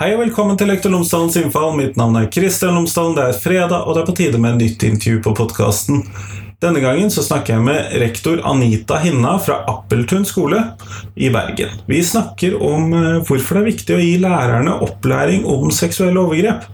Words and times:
Hei 0.00 0.14
og 0.14 0.22
velkommen 0.22 0.56
til 0.56 0.70
Lektor 0.70 0.88
Lomsdalens 0.94 1.34
innfall. 1.36 1.74
Mitt 1.76 1.98
navn 2.00 2.14
er 2.16 2.30
Kristian 2.32 2.72
Lomsdalen. 2.72 3.12
Det 3.18 3.24
er 3.28 3.36
fredag, 3.36 3.82
og 3.84 3.92
det 3.92 4.00
er 4.00 4.06
på 4.08 4.14
tide 4.16 4.38
med 4.40 4.54
et 4.54 4.62
nytt 4.62 4.86
intervju 4.88 5.18
på 5.26 5.34
podkasten. 5.36 5.98
Denne 6.64 6.80
gangen 6.80 7.12
så 7.12 7.20
snakker 7.26 7.58
jeg 7.58 7.66
med 7.66 7.92
rektor 8.00 8.40
Anita 8.48 8.96
Hinna 9.02 9.34
fra 9.44 9.58
Appeltun 9.68 10.24
skole 10.24 10.62
i 11.20 11.28
Bergen. 11.34 11.76
Vi 11.84 12.00
snakker 12.00 12.56
om 12.64 12.94
eh, 12.96 13.20
hvorfor 13.28 13.58
det 13.58 13.60
er 13.60 13.68
viktig 13.68 13.98
å 13.98 14.00
gi 14.00 14.16
lærerne 14.24 14.80
opplæring 14.88 15.44
om 15.44 15.68
seksuelle 15.68 16.24
overgrep. 16.24 16.64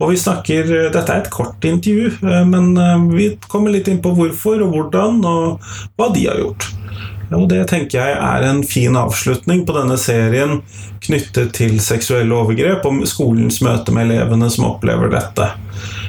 Og 0.00 0.10
vi 0.10 0.18
snakker, 0.24 0.66
eh, 0.66 0.90
Dette 0.90 1.14
er 1.14 1.22
et 1.22 1.30
kort 1.30 1.70
intervju, 1.70 2.10
eh, 2.26 2.42
men 2.42 2.74
vi 3.14 3.36
kommer 3.46 3.70
litt 3.70 3.86
inn 3.86 4.02
på 4.02 4.16
hvorfor 4.18 4.66
og 4.66 4.74
hvordan, 4.74 5.22
og 5.22 5.70
hva 5.94 6.10
de 6.10 6.26
har 6.26 6.42
gjort. 6.42 6.72
Og 7.34 7.48
det 7.50 7.64
tenker 7.70 8.00
jeg 8.00 8.16
er 8.16 8.46
en 8.48 8.62
fin 8.66 8.96
avslutning 8.98 9.64
på 9.66 9.76
denne 9.76 9.98
serien 10.00 10.60
knyttet 11.04 11.52
til 11.58 11.76
seksuelle 11.84 12.34
overgrep 12.36 12.86
og 12.88 13.04
skolens 13.10 13.60
møte 13.64 13.94
med 13.94 14.08
elevene 14.08 14.50
som 14.52 14.70
opplever 14.70 15.12
dette. 15.12 15.50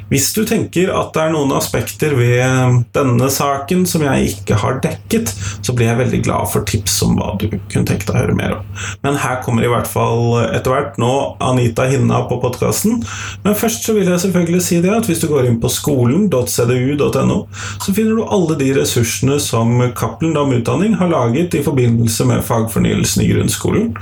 Hvis 0.06 0.28
du 0.36 0.44
tenker 0.46 0.92
at 0.94 1.10
det 1.16 1.22
er 1.24 1.32
noen 1.34 1.50
aspekter 1.56 2.12
ved 2.14 2.84
denne 2.94 3.30
saken 3.32 3.82
som 3.90 4.04
jeg 4.06 4.36
ikke 4.36 4.58
har 4.62 4.78
dekket, 4.84 5.32
så 5.66 5.74
blir 5.74 5.90
jeg 5.90 5.98
veldig 5.98 6.20
glad 6.28 6.50
for 6.52 6.66
tips 6.68 7.00
om 7.06 7.16
hva 7.18 7.32
du 7.40 7.48
kunne 7.50 7.86
tenke 7.88 8.06
deg 8.06 8.14
å 8.14 8.20
høre 8.20 8.36
mer 8.38 8.54
om. 8.60 8.68
Men 9.02 9.18
her 9.18 9.40
kommer 9.42 9.66
i 9.66 9.72
hvert 9.72 9.90
fall 9.90 10.38
etter 10.46 10.70
hvert 10.70 11.00
nå 11.02 11.10
Anita 11.42 11.88
Hinna 11.90 12.22
på 12.30 12.38
podkasten. 12.44 13.02
Men 13.42 13.58
først 13.58 13.86
så 13.88 13.96
vil 13.96 14.06
jeg 14.06 14.22
selvfølgelig 14.22 14.62
si 14.68 14.80
det 14.84 14.94
at 14.94 15.10
hvis 15.10 15.24
du 15.24 15.28
går 15.32 15.50
inn 15.50 15.58
på 15.62 15.72
skolen.cdu.no, 15.74 17.42
så 17.82 17.96
finner 17.96 18.14
du 18.14 18.24
alle 18.30 18.58
de 18.62 18.72
ressursene 18.78 19.40
som 19.42 19.74
Cappelen 19.98 20.38
Dam 20.38 20.54
Utdanning 20.54 20.96
har 21.00 21.10
laget 21.10 21.58
i 21.58 21.66
forbindelse 21.66 22.30
med 22.30 22.46
fagfornyelsen 22.46 23.26
i 23.26 23.30
grunnskolen. 23.34 23.94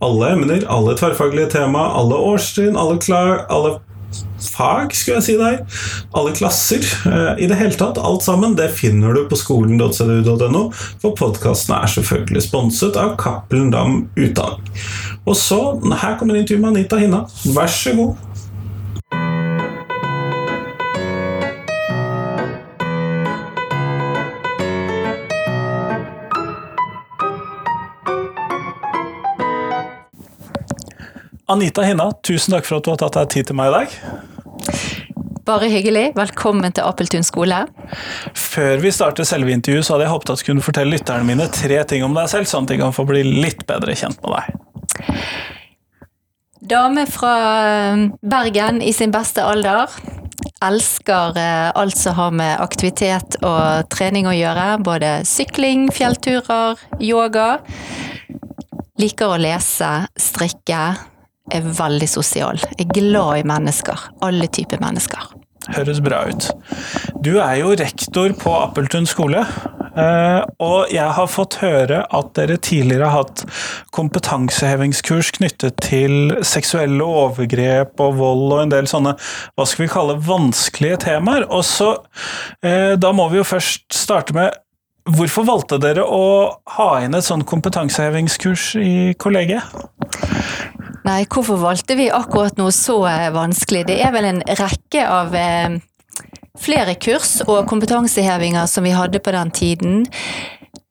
Alle 0.00 0.30
emner, 0.32 0.62
alle 0.72 0.94
tverrfaglige 0.96 1.50
tema, 1.58 1.90
alle 1.98 2.16
årstrinn, 2.30 2.78
alle, 2.78 2.96
klar, 3.02 3.42
alle 3.52 3.80
fag, 4.40 4.94
skulle 4.96 5.18
jeg 5.20 5.26
si 5.26 5.36
deg. 5.40 5.76
Alle 6.16 6.32
klasser. 6.36 6.84
Eh, 7.08 7.44
I 7.44 7.50
det 7.50 7.58
hele 7.60 7.76
tatt, 7.78 8.00
alt 8.00 8.24
sammen, 8.26 8.56
det 8.58 8.70
finner 8.78 9.16
du 9.16 9.24
på 9.30 9.38
skolen.cdu.no, 9.38 10.64
for 11.02 11.16
podkasten 11.18 11.76
er 11.76 11.92
selvfølgelig 11.94 12.46
sponset 12.48 12.98
av 13.00 13.16
Cappelen 13.20 13.70
Dam 13.74 14.02
Utdanning. 14.16 14.72
Og 15.28 15.36
så, 15.36 15.60
her 16.02 16.16
kommer 16.18 16.38
intervjuet 16.40 16.64
med 16.64 16.74
Anita 16.74 16.98
Hinna. 17.00 17.24
Vær 17.54 17.70
så 17.70 17.94
god. 17.98 18.29
Anita 31.50 31.82
Hinna, 31.82 32.12
tusen 32.22 32.54
takk 32.54 32.68
for 32.68 32.78
at 32.78 32.86
du 32.86 32.92
har 32.92 32.98
tatt 33.00 33.16
deg 33.16 33.30
tid 33.32 33.48
til 33.48 33.56
meg 33.58 33.72
i 33.72 33.78
dag. 33.80 33.94
Bare 35.48 35.66
hyggelig. 35.72 36.12
Velkommen 36.14 36.70
til 36.76 36.86
Appeltun 36.86 37.26
skole. 37.26 37.64
Før 38.38 38.78
vi 38.84 38.92
starter 38.94 39.26
selve 39.26 39.50
intervjuet, 39.56 39.82
så 39.82 39.96
hadde 39.96 40.06
jeg 40.06 40.12
håpet 40.12 40.30
at 40.30 40.44
du 40.44 40.46
kunne 40.46 40.62
fortelle 40.62 40.94
lytterne 40.94 41.26
mine 41.26 41.48
tre 41.50 41.80
ting 41.90 42.06
om 42.06 42.14
deg 42.14 42.30
selv, 42.30 42.46
sånn 42.46 42.68
at 42.68 42.74
de 42.74 42.78
kan 42.78 42.94
få 42.94 43.02
bli 43.08 43.24
litt 43.26 43.66
bedre 43.66 43.98
kjent 43.98 44.22
med 44.22 44.36
deg. 44.36 44.46
Dame 46.70 47.08
fra 47.10 47.34
um, 47.96 48.06
Bergen 48.22 48.78
i 48.84 48.94
sin 48.94 49.10
beste 49.10 49.42
alder. 49.42 49.90
Elsker 50.62 51.34
uh, 51.34 51.74
alt 51.74 51.98
som 51.98 52.14
har 52.20 52.36
med 52.36 52.62
aktivitet 52.62 53.40
og 53.42 53.90
trening 53.90 54.30
å 54.30 54.36
gjøre. 54.38 54.76
Både 54.86 55.16
sykling, 55.26 55.88
fjellturer, 55.96 56.78
yoga. 57.02 57.56
Liker 59.02 59.34
å 59.34 59.40
lese, 59.40 59.96
strikke, 60.20 60.84
er 61.54 61.66
veldig 61.80 62.08
sosial. 62.08 62.60
Jeg 62.78 62.88
er 62.88 62.94
glad 62.96 63.42
i 63.42 63.46
mennesker. 63.48 64.08
Alle 64.26 64.48
typer 64.52 64.80
mennesker. 64.82 65.30
Høres 65.70 66.00
bra 66.02 66.24
ut. 66.30 66.48
Du 67.20 67.36
er 67.38 67.60
jo 67.60 67.74
rektor 67.76 68.32
på 68.40 68.54
Appeltun 68.62 69.06
skole. 69.08 69.44
Eh, 69.90 70.40
og 70.62 70.92
jeg 70.94 71.10
har 71.16 71.28
fått 71.28 71.58
høre 71.60 72.04
at 72.14 72.30
dere 72.38 72.56
tidligere 72.62 73.10
har 73.10 73.24
hatt 73.24 73.42
kompetansehevingskurs 73.96 75.32
knyttet 75.36 75.80
til 75.82 76.36
seksuelle 76.46 77.04
overgrep 77.04 78.00
og 78.00 78.16
vold 78.20 78.46
og 78.46 78.62
en 78.62 78.72
del 78.72 78.88
sånne 78.90 79.16
hva 79.18 79.66
skal 79.66 79.84
vi 79.84 79.92
kalle 79.92 80.18
vanskelige 80.24 81.02
temaer. 81.06 81.46
Og 81.50 81.64
så, 81.66 81.96
eh, 82.62 82.96
Da 82.96 83.12
må 83.12 83.28
vi 83.30 83.38
jo 83.38 83.44
først 83.44 83.92
starte 83.92 84.34
med 84.34 84.52
Hvorfor 85.10 85.46
valgte 85.48 85.78
dere 85.80 86.04
å 86.04 86.54
ha 86.76 86.88
inn 87.00 87.14
et 87.14 87.24
sånn 87.24 87.42
kompetansehevingskurs 87.42 88.76
i 88.76 89.14
kollegiet? 89.14 89.64
Nei, 91.06 91.24
hvorfor 91.24 91.56
valgte 91.62 91.96
vi 91.96 92.10
akkurat 92.12 92.58
noe 92.60 92.72
så 92.74 92.98
eh, 93.08 93.30
vanskelig? 93.32 93.86
Det 93.88 93.96
er 94.04 94.12
vel 94.12 94.28
en 94.28 94.42
rekke 94.44 95.06
av 95.08 95.34
eh, 95.36 95.78
flere 96.60 96.96
kurs 97.00 97.38
og 97.46 97.64
kompetansehevinger 97.70 98.68
som 98.68 98.84
vi 98.84 98.92
hadde 98.92 99.22
på 99.24 99.32
den 99.32 99.52
tiden. 99.56 100.02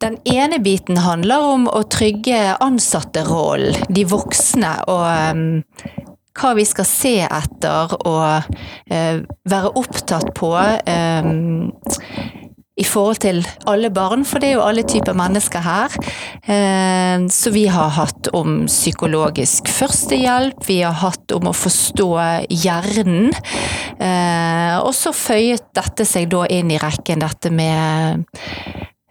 Den 0.02 0.18
ene 0.26 0.62
biten 0.64 0.98
handler 1.04 1.46
om 1.52 1.68
å 1.70 1.84
trygge 1.92 2.56
ansatterollen, 2.64 3.78
de 3.92 4.06
voksne, 4.08 4.72
og 4.88 5.36
um, 5.36 5.44
hva 6.40 6.54
vi 6.56 6.64
skal 6.66 6.88
se 6.88 7.16
etter 7.28 7.98
og 8.08 8.48
være 8.90 9.74
opptatt 9.76 10.32
på. 10.40 10.54
I 12.80 12.86
forhold 12.88 13.20
til 13.24 13.42
alle 13.70 13.92
barn, 13.94 14.24
for 14.28 14.40
det 14.40 14.52
er 14.52 14.58
jo 14.58 14.66
alle 14.66 14.86
typer 14.88 15.18
mennesker 15.18 15.64
her. 15.66 15.96
Eh, 16.44 17.26
så 17.34 17.52
vi 17.54 17.66
har 17.72 17.92
hatt 17.98 18.32
om 18.38 18.64
psykologisk 18.70 19.68
førstehjelp, 19.72 20.64
vi 20.68 20.82
har 20.86 20.96
hatt 21.02 21.36
om 21.36 21.50
å 21.52 21.56
forstå 21.56 22.10
hjernen. 22.64 23.34
Eh, 24.00 24.78
og 24.80 24.94
så 24.96 25.14
føyet 25.16 25.68
dette 25.76 26.08
seg 26.08 26.30
da 26.32 26.46
inn 26.48 26.72
i 26.72 26.80
rekken, 26.82 27.24
dette 27.26 27.52
med 27.52 28.24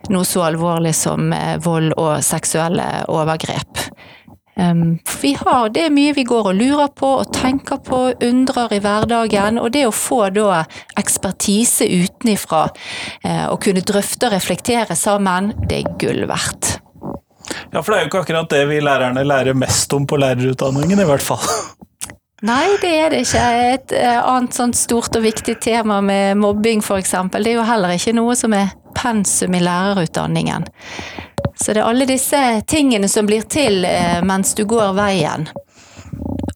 noe 0.09 0.25
så 0.25 0.47
alvorlig 0.47 0.95
som 0.97 1.33
eh, 1.37 1.57
vold 1.63 1.93
og 1.99 2.23
seksuelle 2.25 2.89
overgrep. 3.13 3.85
Vi 4.59 5.31
har, 5.39 5.69
det 5.71 5.85
er 5.87 5.95
mye 5.95 6.15
vi 6.17 6.25
går 6.27 6.49
og 6.51 6.59
lurer 6.59 6.91
på 6.99 7.13
og 7.21 7.31
tenker 7.35 7.79
på, 7.85 8.01
undrer 8.27 8.75
i 8.75 8.81
hverdagen. 8.83 9.61
Og 9.63 9.71
det 9.75 9.85
å 9.87 9.95
få 9.95 10.25
da 10.35 10.65
ekspertise 10.99 11.87
utenifra, 11.87 12.65
uh, 13.23 13.47
og 13.53 13.61
kunne 13.63 13.85
drøfte 13.87 14.27
og 14.27 14.35
reflektere 14.35 14.99
sammen, 14.99 15.53
det 15.71 15.83
er 15.85 15.97
gull 16.03 16.27
verdt. 16.27 16.79
Ja, 17.73 17.81
for 17.81 17.93
det 17.93 17.99
er 17.99 18.05
jo 18.05 18.11
ikke 18.11 18.23
akkurat 18.25 18.51
det 18.53 18.65
vi 18.69 18.81
lærerne 18.83 19.25
lærer 19.25 19.57
mest 19.57 19.93
om 19.95 20.07
på 20.09 20.19
lærerutdanningen, 20.21 21.01
i 21.01 21.07
hvert 21.09 21.25
fall. 21.25 21.45
Nei, 22.47 22.77
det 22.83 22.91
er 22.95 23.11
det 23.11 23.25
ikke. 23.25 23.47
Et 23.75 23.95
eh, 23.99 24.19
annet 24.19 24.55
sånt 24.55 24.79
stort 24.79 25.17
og 25.19 25.25
viktig 25.25 25.57
tema 25.63 25.99
med 26.05 26.39
mobbing 26.39 26.85
f.eks. 26.85 27.17
Det 27.35 27.51
er 27.51 27.57
jo 27.57 27.67
heller 27.67 27.97
ikke 27.97 28.15
noe 28.15 28.37
som 28.39 28.55
er 28.55 28.71
pensum 28.99 29.57
i 29.59 29.63
lærerutdanningen. 29.65 30.69
Så 31.59 31.75
det 31.75 31.83
er 31.83 31.89
alle 31.89 32.07
disse 32.09 32.39
tingene 32.71 33.09
som 33.11 33.27
blir 33.27 33.47
til 33.51 33.85
eh, 33.87 34.21
mens 34.27 34.55
du 34.55 34.65
går 34.69 34.95
veien. 34.99 35.49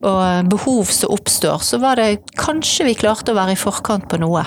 Og 0.02 0.48
behov 0.50 0.90
som 0.90 1.12
oppstår, 1.14 1.62
så 1.62 1.78
var 1.82 1.98
det 1.98 2.22
kanskje 2.38 2.88
vi 2.88 2.98
klarte 2.98 3.34
å 3.34 3.38
være 3.38 3.54
i 3.54 3.60
forkant 3.60 4.08
på 4.10 4.18
noe. 4.22 4.44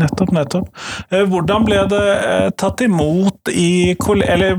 Nettopp, 0.00 0.32
nettopp. 0.34 0.70
Eh, 1.10 1.22
hvordan 1.30 1.66
ble 1.68 1.84
det 1.92 2.06
eh, 2.14 2.48
tatt 2.58 2.82
imot 2.82 3.52
i 3.52 3.94
Eller 4.26 4.58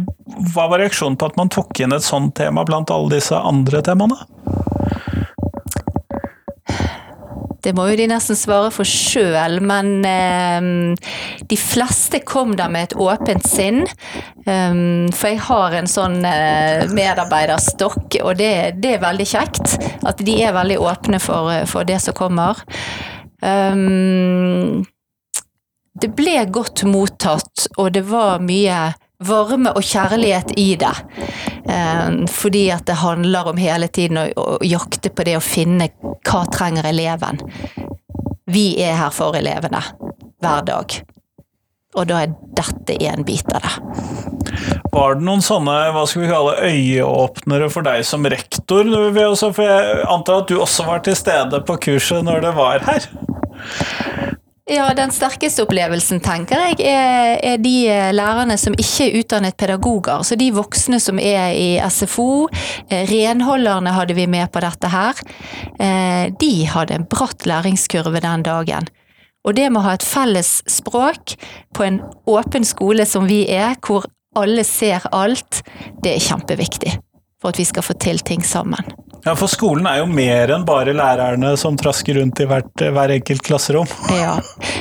hva 0.54 0.70
var 0.72 0.80
reaksjonen 0.80 1.18
på 1.20 1.28
at 1.28 1.36
man 1.40 1.52
tok 1.52 1.82
inn 1.84 1.94
et 1.96 2.06
sånt 2.06 2.36
tema 2.40 2.64
blant 2.68 2.94
alle 2.94 3.18
disse 3.18 3.36
andre 3.36 3.82
temaene? 3.86 4.18
Det 7.66 7.74
må 7.74 7.88
jo 7.90 7.98
de 7.98 8.06
nesten 8.12 8.38
svare 8.38 8.70
for 8.74 8.86
sjøl, 8.86 9.58
men 9.66 10.06
eh, 10.06 10.68
de 11.50 11.58
fleste 11.58 12.22
kom 12.22 12.54
da 12.60 12.68
med 12.70 12.92
et 12.92 12.98
åpent 13.02 13.48
sinn. 13.50 13.84
Um, 14.46 15.10
for 15.10 15.32
jeg 15.32 15.42
har 15.48 15.74
en 15.74 15.90
sånn 15.90 16.20
eh, 16.30 16.86
medarbeiderstokk, 16.94 18.20
og 18.22 18.36
det, 18.38 18.52
det, 18.84 18.96
er 18.96 19.06
veldig 19.06 19.28
kjekt. 19.32 19.78
At 20.06 20.22
de 20.22 20.38
er 20.46 20.54
veldig 20.54 20.78
åpne 20.86 21.22
for, 21.24 21.50
for 21.72 21.90
det 21.90 21.98
som 22.06 22.18
kommer. 22.18 22.62
Um, 23.42 24.86
det 25.98 26.12
ble 26.14 26.38
godt 26.54 26.86
mottatt, 26.86 27.66
og 27.80 27.96
det 27.98 28.06
var 28.12 28.44
mye 28.46 28.92
varme 29.26 29.74
og 29.74 29.86
kjærlighet 29.90 30.54
i 30.60 30.76
det. 30.78 30.94
Eh, 31.70 32.26
fordi 32.32 32.68
at 32.72 32.86
det 32.86 33.00
handler 33.02 33.52
om 33.52 33.58
hele 33.58 33.88
tiden 33.88 34.22
å 34.22 34.58
jakte 34.66 35.10
på 35.10 35.26
det 35.28 35.38
å 35.40 35.44
finne 35.44 35.90
hva 36.26 36.46
trenger 36.54 36.88
eleven. 36.90 37.42
Vi 38.46 38.76
er 38.84 38.98
her 39.00 39.14
for 39.14 39.38
elevene 39.38 39.82
hver 40.44 40.66
dag. 40.68 41.00
Og 41.96 42.08
da 42.10 42.22
er 42.26 42.34
dette 42.58 42.98
en 43.08 43.24
bit 43.26 43.52
av 43.56 43.64
det. 43.64 43.74
Var 44.92 45.16
det 45.18 45.26
noen 45.28 45.44
sånne 45.44 45.74
hva 45.96 46.04
skal 46.08 46.24
vi 46.24 46.32
kalle, 46.32 46.56
øyeåpnere 46.70 47.70
for 47.72 47.88
deg 47.88 48.04
som 48.08 48.28
rektor? 48.32 48.88
For 49.16 49.64
jeg 49.64 50.06
antar 50.12 50.44
at 50.44 50.52
du 50.52 50.60
også 50.60 50.86
var 50.88 51.04
til 51.06 51.18
stede 51.18 51.62
på 51.68 51.80
kurset 51.88 52.24
når 52.28 52.44
det 52.46 52.54
var 52.58 52.86
her? 52.88 53.10
Ja, 54.66 54.88
den 54.98 55.12
sterkeste 55.14 55.62
opplevelsen, 55.62 56.18
tenker 56.26 56.58
jeg, 56.58 56.88
er, 56.90 57.36
er, 57.38 57.60
de 57.62 57.74
eh, 57.86 58.08
lærerne 58.18 58.56
som 58.58 58.74
ikke 58.74 59.06
er 59.06 59.18
utdannet 59.20 59.58
pedagoger. 59.62 60.24
Så 60.26 60.34
de 60.42 60.48
voksne 60.56 60.98
som 61.04 61.22
er 61.22 61.54
i 61.54 61.68
SFO, 61.86 62.48
eh, 62.90 63.06
renholderne 63.12 63.94
hadde 63.94 64.18
vi 64.18 64.26
med 64.26 64.50
på 64.50 64.66
dette 64.66 64.90
her, 64.90 65.22
eh, 65.78 66.34
de 66.42 66.52
hadde 66.74 66.98
en 66.98 67.06
bratt 67.06 67.46
læringskurve 67.46 68.24
den 68.26 68.50
dagen. 68.50 68.90
Og 69.46 69.54
det 69.54 69.70
med 69.70 69.84
å 69.84 69.86
ha 69.86 69.98
et 70.00 70.10
felles 70.10 70.56
språk 70.66 71.38
på 71.78 71.86
en 71.86 72.02
åpen 72.26 72.66
skole 72.66 73.06
som 73.06 73.30
vi 73.30 73.44
er, 73.46 73.78
hvor 73.86 74.10
alle 74.34 74.66
ser 74.66 75.06
alt, 75.14 75.62
det 76.02 76.18
er 76.18 76.26
kjempeviktig 76.26 76.98
for 77.46 77.54
at 77.54 77.62
vi 77.62 77.66
skal 77.70 77.86
få 77.86 77.94
til 78.02 78.20
ting 78.26 78.42
sammen. 78.44 78.82
Ja, 79.26 79.34
for 79.38 79.50
skolen 79.50 79.88
er 79.90 80.04
jo 80.04 80.06
mer 80.10 80.52
enn 80.54 80.66
bare 80.66 80.94
lærerne 80.94 81.56
som 81.58 81.78
trasker 81.78 82.20
rundt 82.20 82.42
i 82.42 82.46
hvert, 82.50 82.82
hver 82.94 83.14
enkelt 83.16 83.42
klasserom. 83.46 83.90
Ja, 84.14 84.36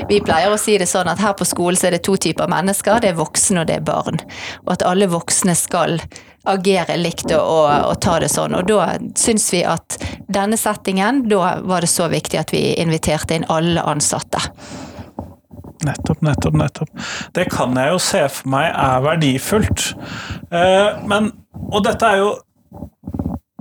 vi 0.08 0.20
pleier 0.24 0.52
å 0.52 0.60
si 0.60 0.76
det 0.80 0.88
sånn 0.88 1.08
at 1.08 1.20
her 1.24 1.32
på 1.36 1.46
skolen 1.48 1.80
så 1.80 1.88
er 1.88 1.96
det 1.96 2.02
to 2.04 2.16
typer 2.20 2.50
mennesker, 2.52 3.00
det 3.00 3.14
er 3.14 3.18
voksne 3.20 3.62
og 3.62 3.70
det 3.70 3.78
er 3.80 3.86
barn. 3.88 4.20
Og 4.66 4.74
at 4.76 4.84
alle 4.84 5.08
voksne 5.12 5.56
skal 5.56 5.96
agere 6.44 6.98
likt 7.00 7.30
og, 7.32 7.40
og, 7.40 7.70
og 7.88 8.00
ta 8.04 8.18
det 8.20 8.28
sånn. 8.32 8.56
Og 8.56 8.68
da 8.68 8.94
syns 9.16 9.48
vi 9.52 9.64
at 9.64 9.96
denne 10.28 10.60
settingen, 10.60 11.24
da 11.28 11.58
var 11.64 11.84
det 11.84 11.92
så 11.92 12.10
viktig 12.12 12.40
at 12.40 12.52
vi 12.52 12.66
inviterte 12.84 13.38
inn 13.38 13.48
alle 13.48 13.80
ansatte. 13.80 14.44
Nettopp, 15.84 16.20
nettopp, 16.24 16.56
nettopp. 16.56 16.96
Det 17.36 17.48
kan 17.52 17.76
jeg 17.80 17.96
jo 17.96 18.00
se 18.12 18.26
for 18.28 18.52
meg 18.52 18.70
er 18.72 19.04
verdifullt. 19.04 19.92
Eh, 20.52 21.06
men, 21.08 21.32
og 21.70 21.80
dette 21.88 22.12
er 22.12 22.20
jo 22.20 22.34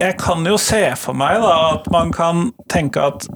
jeg 0.01 0.17
kan 0.19 0.45
jo 0.47 0.57
se 0.59 0.81
for 0.99 1.15
meg 1.17 1.39
da, 1.43 1.53
at 1.77 1.89
man 1.93 2.11
kan 2.15 2.51
tenke 2.71 3.01
at 3.01 3.27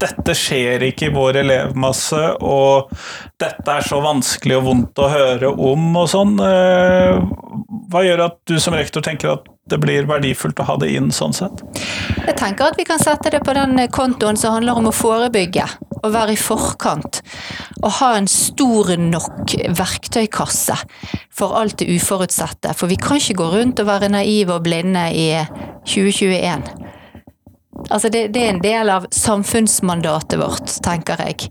dette 0.00 0.34
skjer 0.36 0.84
ikke 0.88 1.08
i 1.08 1.14
vår 1.14 1.40
elevmasse, 1.42 2.22
og 2.44 2.92
dette 3.40 3.76
er 3.78 3.86
så 3.86 4.00
vanskelig 4.04 4.58
og 4.58 4.66
vondt 4.68 5.02
å 5.02 5.10
høre 5.12 5.52
om 5.52 5.90
og 5.96 6.08
sånn. 6.12 6.36
Eh, 6.42 7.20
hva 7.90 8.02
gjør 8.04 8.26
at 8.26 8.40
du 8.48 8.56
som 8.62 8.76
rektor 8.76 9.04
tenker 9.04 9.36
at 9.36 9.46
det 9.70 9.78
blir 9.82 10.06
verdifullt 10.06 10.60
å 10.62 10.66
ha 10.68 10.76
det 10.78 10.92
inn 10.94 11.10
sånn 11.14 11.34
sett? 11.34 11.62
Jeg 12.26 12.36
tenker 12.38 12.70
at 12.70 12.78
vi 12.78 12.86
kan 12.86 13.02
sette 13.02 13.32
det 13.34 13.42
på 13.46 13.54
den 13.56 13.78
kontoen 13.94 14.38
som 14.38 14.56
handler 14.56 14.78
om 14.78 14.90
å 14.90 14.94
forebygge. 14.94 15.66
Å 16.04 16.10
være 16.12 16.36
i 16.36 16.38
forkant. 16.38 17.22
Å 17.82 17.90
ha 17.98 18.10
en 18.18 18.28
stor 18.30 18.92
nok 19.00 19.56
verktøykasse 19.78 20.76
for 21.34 21.56
alt 21.58 21.80
det 21.80 21.88
uforutsette. 21.96 22.74
For 22.76 22.90
vi 22.90 22.98
kan 23.00 23.18
ikke 23.18 23.40
gå 23.40 23.48
rundt 23.56 23.82
og 23.82 23.88
være 23.90 24.12
naive 24.12 24.58
og 24.58 24.66
blinde 24.68 25.08
i 25.16 25.30
2021. 25.88 26.85
Altså 27.88 28.08
det, 28.08 28.28
det 28.34 28.42
er 28.42 28.54
en 28.54 28.62
del 28.62 28.90
av 28.90 29.06
samfunnsmandatet 29.14 30.40
vårt, 30.40 30.78
tenker 30.82 31.22
jeg. 31.22 31.50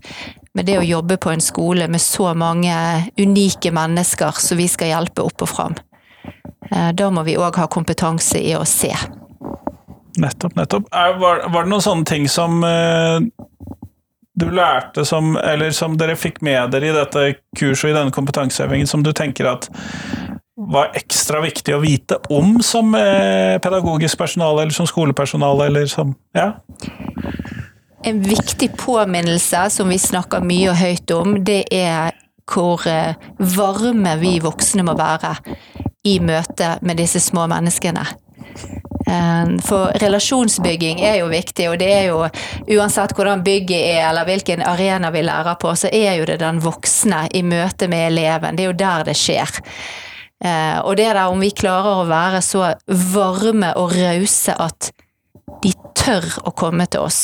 Med 0.56 0.68
det 0.68 0.78
å 0.80 0.84
jobbe 0.84 1.18
på 1.20 1.32
en 1.32 1.42
skole 1.44 1.88
med 1.88 2.00
så 2.00 2.32
mange 2.34 2.72
unike 3.20 3.72
mennesker 3.76 4.40
som 4.40 4.60
vi 4.60 4.68
skal 4.72 4.92
hjelpe 4.94 5.24
opp 5.24 5.44
og 5.44 5.50
fram. 5.52 5.76
Eh, 6.70 6.92
da 6.96 7.10
må 7.12 7.24
vi 7.26 7.36
òg 7.36 7.60
ha 7.60 7.68
kompetanse 7.72 8.40
i 8.40 8.54
å 8.56 8.64
se. 8.68 8.92
Nettopp, 10.16 10.56
nettopp. 10.56 10.88
Var, 10.92 11.44
det 11.52 11.68
noen 11.68 11.84
sånne 11.84 12.08
ting 12.08 12.24
som 12.32 12.62
uh, 12.64 13.20
du 14.36 14.46
lærte 14.48 15.04
som, 15.04 15.34
eller 15.36 15.74
som 15.76 15.98
dere 16.00 16.16
fikk 16.16 16.40
med 16.44 16.72
dere 16.72 16.88
i 16.88 16.94
dette 16.96 17.26
kurset 17.56 17.90
og 17.90 17.92
i 17.92 17.96
denne 17.98 18.16
kompetanseøvingen, 18.16 18.88
som 18.88 19.04
du 19.04 19.12
tenker 19.16 19.48
at 19.50 19.68
var 20.56 20.94
ekstra 20.96 21.42
viktig 21.44 21.74
å 21.76 21.82
vite 21.82 22.16
om 22.32 22.56
som 22.64 22.94
eh, 22.96 23.58
pedagogisk 23.60 24.18
personale 24.18 24.64
eller 24.64 24.76
som 24.76 24.88
skolepersonale, 24.88 25.66
eller 25.66 25.86
som 25.86 26.14
Ja? 26.36 26.52
En 28.06 28.20
viktig 28.22 28.70
påminnelse 28.78 29.70
som 29.70 29.88
vi 29.88 29.98
snakker 29.98 30.44
mye 30.44 30.70
og 30.70 30.78
høyt 30.78 31.10
om, 31.10 31.40
det 31.44 31.64
er 31.74 32.14
hvor 32.46 32.86
eh, 32.88 33.18
varme 33.56 34.16
vi 34.20 34.36
voksne 34.40 34.84
må 34.86 34.94
være 34.96 35.34
i 36.06 36.20
møte 36.22 36.76
med 36.86 37.02
disse 37.02 37.20
små 37.20 37.48
menneskene. 37.50 38.06
Eh, 39.10 39.52
for 39.66 39.92
relasjonsbygging 40.00 41.02
er 41.04 41.20
jo 41.20 41.28
viktig, 41.34 41.68
og 41.72 41.76
det 41.82 41.92
er 41.98 42.08
jo 42.12 42.22
uansett 42.78 43.12
hvordan 43.18 43.44
bygget 43.44 43.90
er 43.98 44.08
eller 44.08 44.28
hvilken 44.28 44.64
arena 44.64 45.10
vi 45.12 45.26
lærer 45.26 45.60
på, 45.60 45.74
så 45.76 45.92
er 45.92 46.16
jo 46.20 46.30
det 46.30 46.40
den 46.40 46.62
voksne 46.64 47.26
i 47.34 47.42
møte 47.44 47.90
med 47.92 48.12
eleven. 48.14 48.56
Det 48.56 48.64
er 48.64 48.72
jo 48.72 48.80
der 48.86 49.08
det 49.10 49.18
skjer. 49.18 49.60
Eh, 50.44 50.78
og 50.84 50.96
det 50.98 51.08
der 51.08 51.32
om 51.32 51.40
vi 51.40 51.50
klarer 51.56 52.02
å 52.02 52.08
være 52.08 52.42
så 52.44 52.74
varme 53.14 53.72
og 53.80 53.94
rause 53.96 54.52
at 54.52 54.90
de 55.62 55.72
tør 55.96 56.26
å 56.44 56.52
komme 56.56 56.86
til 56.90 57.06
oss, 57.06 57.20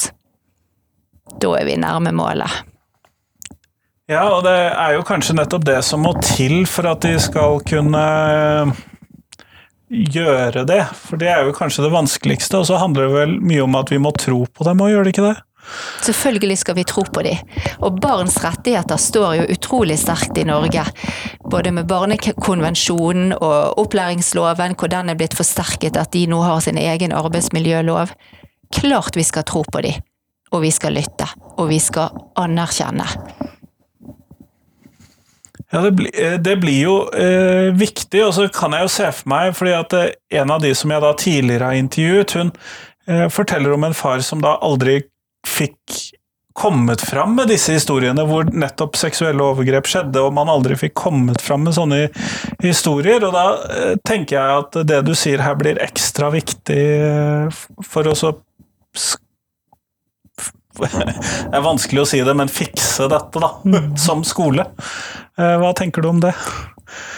da 1.40 1.52
er 1.58 1.68
vi 1.68 1.76
nærme 1.80 2.14
målet. 2.16 2.62
Ja, 4.10 4.24
og 4.34 4.42
det 4.44 4.56
er 4.56 4.96
jo 4.96 5.04
kanskje 5.06 5.36
nettopp 5.38 5.64
det 5.64 5.78
som 5.86 6.02
må 6.04 6.12
til 6.24 6.64
for 6.68 6.88
at 6.90 7.04
de 7.04 7.14
skal 7.22 7.60
kunne 7.68 8.02
gjøre 9.92 10.64
det. 10.68 10.82
For 10.96 11.20
det 11.20 11.30
er 11.32 11.46
jo 11.46 11.54
kanskje 11.56 11.86
det 11.86 11.92
vanskeligste, 11.94 12.60
og 12.60 12.68
så 12.68 12.80
handler 12.80 13.06
det 13.06 13.14
vel 13.14 13.38
mye 13.44 13.64
om 13.64 13.78
at 13.78 13.92
vi 13.92 14.00
må 14.02 14.12
tro 14.16 14.42
på 14.48 14.66
dem 14.68 14.82
òg, 14.82 14.92
gjør 14.92 15.06
det 15.06 15.14
ikke 15.14 15.28
det? 15.28 15.36
Selvfølgelig 16.02 16.58
skal 16.58 16.76
vi 16.76 16.84
tro 16.88 17.04
på 17.06 17.22
dem. 17.22 17.38
Og 17.80 18.00
barns 18.02 18.38
rettigheter 18.44 18.98
står 19.00 19.34
jo 19.40 19.48
utrolig 19.54 19.98
sterkt 20.00 20.38
i 20.38 20.46
Norge. 20.48 20.84
Både 21.50 21.72
med 21.74 21.88
barnekonvensjonen 21.90 23.36
og 23.38 23.78
opplæringsloven, 23.78 24.76
hvor 24.78 24.90
den 24.92 25.12
er 25.12 25.18
blitt 25.18 25.36
forsterket 25.38 25.96
at 26.00 26.12
de 26.12 26.26
nå 26.30 26.42
har 26.42 26.60
sin 26.64 26.80
egen 26.80 27.14
arbeidsmiljølov. 27.16 28.14
Klart 28.72 29.16
vi 29.16 29.26
skal 29.26 29.46
tro 29.48 29.64
på 29.68 29.84
dem. 29.84 30.02
Og 30.52 30.66
vi 30.66 30.70
skal 30.74 30.98
lytte. 30.98 31.28
Og 31.56 31.70
vi 31.70 31.78
skal 31.80 32.12
anerkjenne. 32.36 33.08
Ja, 35.72 35.80
det, 35.80 35.92
blir, 35.96 36.10
eh, 36.20 36.34
det 36.36 36.58
blir 36.60 36.82
jo 36.82 36.96
eh, 37.16 37.70
viktig, 37.72 38.20
og 38.26 38.34
så 38.36 38.44
kan 38.52 38.74
jeg 38.76 38.84
jo 38.84 38.90
se 38.92 39.06
for 39.16 39.30
meg, 39.32 39.54
fordi 39.56 39.72
at 39.72 39.94
eh, 39.96 40.10
en 40.42 40.52
av 40.52 40.60
de 40.60 40.74
som 40.76 40.92
jeg 40.92 41.00
da 41.00 41.12
tidligere 41.16 41.70
har 41.70 41.78
intervjuet, 41.80 42.34
hun 42.36 42.50
eh, 43.08 43.24
forteller 43.32 43.72
om 43.72 43.86
en 43.88 43.96
far 43.96 44.20
som 44.20 44.42
da 44.44 44.58
aldri 44.60 44.98
fikk 45.46 46.12
kommet 46.52 47.00
fram 47.00 47.36
med 47.36 47.48
disse 47.48 47.72
historiene 47.72 48.24
hvor 48.28 48.44
nettopp 48.52 48.96
seksuelle 49.00 49.44
overgrep 49.44 49.88
skjedde, 49.88 50.20
og 50.20 50.34
man 50.36 50.50
aldri 50.52 50.76
fikk 50.78 50.94
kommet 51.00 51.40
fram 51.42 51.64
med 51.66 51.76
sånne 51.76 52.00
historier. 52.62 53.24
Og 53.24 53.32
da 53.34 53.44
eh, 53.72 53.94
tenker 54.04 54.36
jeg 54.36 54.64
at 54.64 54.80
det 54.88 55.00
du 55.06 55.14
sier 55.18 55.42
her 55.44 55.56
blir 55.58 55.80
ekstra 55.82 56.30
viktig 56.34 56.82
eh, 57.08 57.62
for 57.86 58.12
oss 58.12 58.24
å 58.28 58.36
Det 60.82 60.88
er 60.88 61.60
vanskelig 61.60 62.00
å 62.00 62.06
si 62.08 62.18
det, 62.24 62.32
men 62.32 62.48
fikse 62.48 63.04
dette, 63.12 63.40
da, 63.42 63.50
mm. 63.60 63.90
som 64.00 64.22
skole. 64.24 64.64
Eh, 65.36 65.56
hva 65.60 65.72
tenker 65.76 66.00
du 66.00 66.08
om 66.08 66.22
det? 66.22 66.32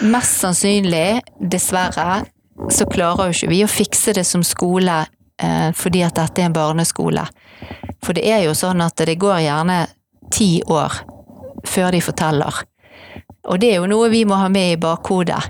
Mest 0.02 0.40
sannsynlig, 0.43 1.23
dessverre, 1.38 2.25
så 2.75 2.87
klarer 2.90 3.31
jo 3.31 3.37
ikke 3.37 3.52
vi 3.52 3.61
å 3.62 3.71
fikse 3.71 4.14
det 4.14 4.26
som 4.26 4.43
skole 4.47 5.04
fordi 5.75 5.99
at 6.07 6.14
dette 6.14 6.38
er 6.38 6.47
en 6.47 6.54
barneskole. 6.54 7.25
For 8.04 8.16
det 8.16 8.26
er 8.28 8.44
jo 8.44 8.54
sånn 8.56 8.82
at 8.84 9.00
det 9.00 9.16
går 9.20 9.44
gjerne 9.46 9.78
ti 10.34 10.62
år 10.66 11.00
før 11.68 11.94
de 11.94 12.00
forteller. 12.04 12.61
Og 13.49 13.61
det 13.61 13.73
er 13.73 13.82
jo 13.82 13.90
noe 13.90 14.11
vi 14.12 14.25
må 14.28 14.38
ha 14.40 14.49
med 14.52 14.75
i 14.75 14.80
bakhodet. 14.80 15.40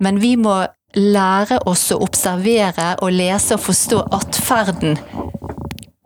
Men 0.00 0.20
vi 0.22 0.36
må 0.40 0.60
lære 0.96 1.60
oss 1.68 1.88
å 1.92 2.00
observere 2.04 2.94
og 3.04 3.12
lese 3.12 3.56
og 3.56 3.64
forstå 3.66 4.02
atferden 4.16 4.98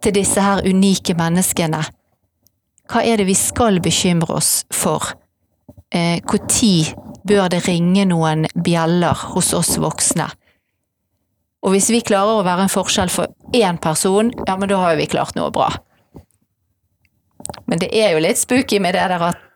til 0.03 0.15
disse 0.17 0.43
her 0.43 0.65
unike 0.67 1.15
menneskene. 1.19 1.83
Hva 2.91 3.03
er 3.07 3.21
det 3.21 3.29
vi 3.29 3.37
skal 3.39 3.79
bekymre 3.83 4.39
oss 4.41 4.53
for? 4.75 5.15
Når 5.93 6.25
eh, 6.25 6.95
bør 7.23 7.49
det 7.53 7.67
ringe 7.69 8.05
noen 8.09 8.47
bjeller 8.55 9.29
hos 9.35 9.53
oss 9.55 9.77
voksne? 9.79 10.27
Og 11.63 11.75
hvis 11.75 11.91
vi 11.95 12.03
klarer 12.03 12.41
å 12.41 12.47
være 12.47 12.67
en 12.67 12.73
forskjell 12.73 13.11
for 13.13 13.55
én 13.55 13.79
person, 13.83 14.33
ja, 14.49 14.57
men 14.59 14.71
da 14.71 14.81
har 14.83 14.99
vi 14.99 15.07
klart 15.11 15.37
noe 15.39 15.53
bra. 15.55 15.71
Men 17.71 17.83
det 17.83 17.91
er 17.95 18.15
jo 18.15 18.23
litt 18.23 18.41
spooky 18.41 18.81
med 18.83 18.97
det 18.99 19.05
der 19.13 19.27
at 19.31 19.49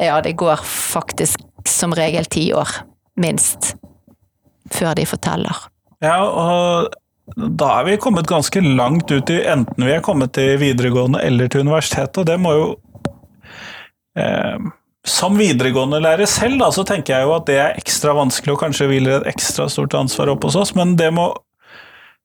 ja, 0.00 0.18
det 0.22 0.36
går 0.38 0.62
faktisk 0.64 1.42
som 1.68 1.94
regel 1.96 2.26
ti 2.30 2.48
år, 2.54 2.70
minst, 3.20 3.74
før 4.74 4.94
de 4.98 5.06
forteller. 5.08 5.66
Ja, 6.04 6.18
og 6.22 6.94
da 7.34 7.70
er 7.80 7.88
vi 7.88 7.98
kommet 8.02 8.28
ganske 8.28 8.60
langt 8.60 9.10
ut 9.10 9.30
i 9.32 9.40
enten 9.48 9.86
vi 9.86 9.94
er 9.94 10.04
kommet 10.04 10.34
til 10.36 10.58
videregående 10.60 11.22
eller 11.24 11.50
til 11.50 11.64
universitetet, 11.64 12.20
og 12.20 12.26
det 12.28 12.36
må 12.40 12.52
jo 12.54 12.66
eh, 14.20 14.58
som 15.06 15.36
videregående 15.36 16.00
lærer 16.00 16.26
selv, 16.26 16.58
da, 16.62 16.70
så 16.72 16.84
tenker 16.88 17.14
jeg 17.14 17.26
jo 17.26 17.34
at 17.36 17.46
det 17.48 17.58
er 17.60 17.80
ekstra 17.80 18.14
vanskelig 18.16 18.54
og 18.54 18.62
kanskje 18.62 18.88
hviler 18.88 19.18
et 19.18 19.34
ekstra 19.34 19.66
stort 19.68 19.96
ansvar 19.98 20.32
opp 20.32 20.46
hos 20.48 20.56
oss, 20.56 20.74
men 20.78 20.96
det 21.00 21.12
må 21.14 21.32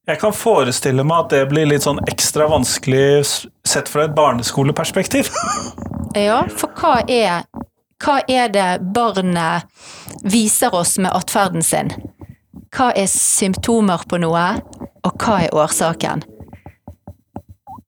Jeg 0.09 0.17
kan 0.17 0.33
forestille 0.33 1.03
meg 1.05 1.25
at 1.25 1.33
det 1.35 1.41
blir 1.51 1.67
litt 1.69 1.83
sånn 1.85 1.99
ekstra 2.09 2.47
vanskelig 2.49 3.27
sett 3.67 3.91
fra 3.91 4.07
et 4.07 4.15
barneskoleperspektiv. 4.17 5.29
ja, 6.17 6.39
for 6.49 6.73
hva 6.79 7.03
er, 7.05 7.43
hva 8.01 8.15
er 8.25 8.49
det 8.49 8.69
barnet 8.95 9.69
viser 10.25 10.73
oss 10.73 10.95
med 10.97 11.13
atferden 11.13 11.61
sin? 11.61 11.93
Hva 12.73 12.89
er 12.97 13.05
symptomer 13.11 14.01
på 14.09 14.17
noe, 14.23 14.47
og 15.05 15.21
hva 15.21 15.43
er 15.45 15.53
årsaken? 15.53 16.25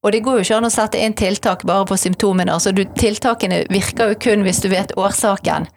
Og 0.02 0.12
det 0.12 0.24
går 0.26 0.40
jo 0.40 0.46
ikke 0.46 0.58
an 0.58 0.66
å 0.66 0.74
sette 0.74 1.02
inn 1.02 1.14
tiltak 1.18 1.64
bare 1.68 1.86
på 1.86 1.98
symptomene. 1.98 2.54
altså 2.54 2.72
du, 2.74 2.84
Tiltakene 2.98 3.66
virker 3.70 4.14
jo 4.14 4.20
kun 4.22 4.46
hvis 4.46 4.62
du 4.64 4.70
vet 4.72 4.96
årsaken. 4.98 5.68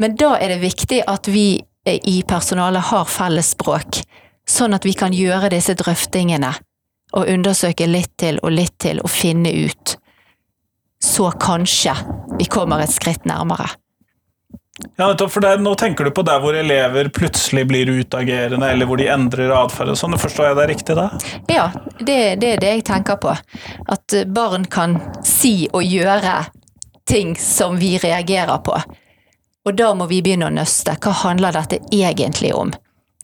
Men 0.00 0.16
da 0.16 0.36
er 0.40 0.54
det 0.54 0.62
viktig 0.64 1.02
at 1.06 1.28
vi 1.28 1.60
i 1.84 2.22
personalet 2.28 2.88
har 2.88 3.04
felles 3.04 3.52
språk, 3.52 4.00
sånn 4.48 4.74
at 4.76 4.86
vi 4.88 4.94
kan 4.96 5.12
gjøre 5.12 5.52
disse 5.52 5.74
drøftingene 5.76 6.54
og 7.16 7.28
undersøke 7.28 7.88
litt 7.88 8.12
til 8.20 8.38
og 8.42 8.54
litt 8.54 8.78
til 8.80 9.00
og 9.04 9.10
finne 9.12 9.52
ut. 9.52 9.96
Så 11.04 11.30
kanskje 11.40 11.94
vi 12.38 12.48
kommer 12.48 12.80
et 12.80 12.92
skritt 12.92 13.28
nærmere. 13.28 13.68
Ja, 15.00 15.10
for 15.28 15.40
det, 15.40 15.56
Nå 15.64 15.74
tenker 15.80 16.04
du 16.04 16.12
på 16.14 16.24
der 16.26 16.40
hvor 16.42 16.56
elever 16.56 17.08
plutselig 17.14 17.66
blir 17.70 17.88
utagerende, 17.88 18.70
eller 18.70 18.88
hvor 18.88 19.00
de 19.00 19.08
endrer 19.12 19.52
atferd 19.54 19.92
og 19.94 19.98
sånn. 20.00 20.18
Forstår 20.20 20.50
jeg 20.50 20.58
deg 20.60 20.70
riktig 20.74 20.96
da? 20.98 21.08
Ja, 21.50 21.68
det, 21.98 22.18
det 22.42 22.54
er 22.54 22.64
det 22.64 22.72
jeg 22.74 22.86
tenker 22.90 23.20
på. 23.22 23.34
At 23.90 24.16
barn 24.28 24.66
kan 24.70 24.98
si 25.26 25.68
og 25.72 25.84
gjøre 25.86 26.42
ting 27.10 27.36
som 27.36 27.78
vi 27.80 27.96
reagerer 27.98 28.60
på. 28.64 28.76
Og 29.66 29.74
da 29.76 29.90
må 29.94 30.06
vi 30.10 30.22
begynne 30.24 30.48
å 30.48 30.54
nøste. 30.54 30.96
Hva 31.02 31.12
handler 31.24 31.56
dette 31.56 31.80
egentlig 31.92 32.54
om? 32.56 32.72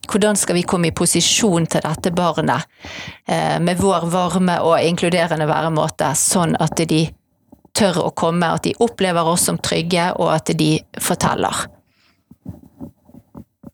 Hvordan 0.07 0.37
skal 0.39 0.55
vi 0.55 0.63
komme 0.63 0.89
i 0.89 0.95
posisjon 0.95 1.65
til 1.67 1.83
dette 1.83 2.11
barnet 2.15 2.67
eh, 3.27 3.57
med 3.59 3.79
vår 3.81 4.07
varme 4.11 4.59
og 4.63 4.79
inkluderende 4.79 5.47
væremåte, 5.49 6.13
sånn 6.15 6.55
at 6.63 6.79
de 6.87 7.01
tør 7.77 8.01
å 8.07 8.13
komme, 8.17 8.49
at 8.57 8.65
de 8.67 8.75
opplever 8.83 9.27
oss 9.29 9.47
som 9.49 9.59
trygge, 9.61 10.09
og 10.17 10.31
at 10.33 10.53
de 10.57 10.71
forteller. 11.03 11.65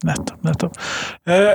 Nettopp, 0.03 0.39
nettopp. 0.43 0.79
Eh, 1.31 1.53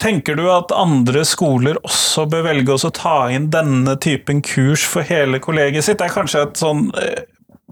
tenker 0.00 0.38
du 0.38 0.46
at 0.52 0.72
andre 0.72 1.24
skoler 1.28 1.80
også 1.84 2.24
bør 2.30 2.46
velge 2.48 2.76
å 2.76 2.92
ta 2.94 3.18
inn 3.34 3.50
denne 3.52 3.98
typen 4.00 4.40
kurs 4.46 4.86
for 4.88 5.04
hele 5.04 5.42
kollegiet 5.44 5.84
sitt? 5.84 5.98
Det 6.00 6.08
er 6.08 6.16
kanskje 6.16 6.46
et 6.46 6.62
sånn 6.62 6.86
eh, 6.96 7.26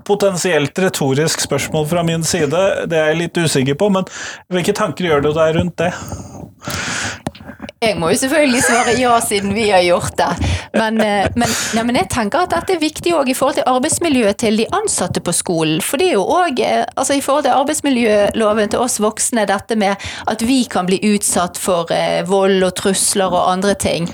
potensielt 0.06 0.78
retorisk 0.78 1.40
spørsmål 1.42 1.88
fra 1.90 2.04
min 2.06 2.24
side, 2.26 2.62
det 2.90 2.98
er 2.98 3.10
jeg 3.10 3.22
litt 3.22 3.40
usikker 3.40 3.78
på, 3.80 3.88
men 3.94 4.06
hvilke 4.52 4.76
tanker 4.76 5.08
gjør 5.08 5.24
du 5.24 5.32
deg 5.34 5.56
rundt 5.56 5.80
det? 5.80 5.92
Jeg 7.80 7.96
må 8.00 8.08
jo 8.10 8.18
selvfølgelig 8.20 8.62
svare 8.64 8.94
ja, 8.98 9.14
siden 9.20 9.54
vi 9.56 9.66
har 9.70 9.82
gjort 9.84 10.16
det. 10.18 10.28
Men, 10.76 11.00
eh, 11.00 11.28
men, 11.36 11.52
nei, 11.76 11.84
men 11.88 11.98
jeg 12.00 12.08
tenker 12.12 12.44
at 12.44 12.52
dette 12.52 12.74
er 12.74 12.80
viktig 12.82 13.12
òg 13.16 13.30
i 13.30 13.36
forhold 13.36 13.58
til 13.58 13.68
arbeidsmiljøet 13.70 14.40
til 14.42 14.60
de 14.60 14.66
ansatte 14.76 15.22
på 15.24 15.34
skolen. 15.36 15.80
For 15.84 16.00
det 16.00 16.10
er 16.10 16.16
jo 16.16 16.24
òg 16.24 16.60
eh, 16.64 16.82
altså 16.96 17.16
i 17.16 17.22
forhold 17.24 17.46
til 17.46 17.56
arbeidsmiljøloven 17.56 18.72
til 18.72 18.82
oss 18.82 18.98
voksne, 19.02 19.46
dette 19.48 19.78
med 19.78 20.08
at 20.28 20.44
vi 20.44 20.62
kan 20.72 20.88
bli 20.88 21.00
utsatt 21.14 21.60
for 21.60 21.92
eh, 21.94 22.22
vold 22.28 22.64
og 22.66 22.74
trusler 22.80 23.32
og 23.32 23.52
andre 23.52 23.76
ting. 23.78 24.08